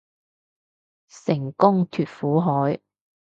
[1.09, 2.79] 成功脫苦海